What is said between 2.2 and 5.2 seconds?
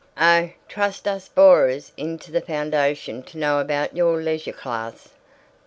the foundation to know about your leisure class.